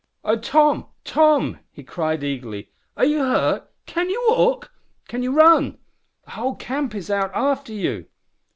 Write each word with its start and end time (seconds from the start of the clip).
"Oh! 0.23 0.35
Tom, 0.35 0.87
Tom," 1.03 1.59
he 1.69 1.83
cried, 1.83 2.23
eagerly, 2.23 2.71
"are 2.97 3.05
you 3.05 3.19
hurt? 3.19 3.69
Can 3.85 4.09
you 4.09 4.19
walk? 4.29 4.71
Can 5.07 5.21
you 5.21 5.31
run? 5.31 5.77
The 6.25 6.31
whole 6.31 6.55
camp 6.55 6.95
is 6.95 7.11
out 7.11 7.29
after 7.35 7.71
you." 7.71 8.07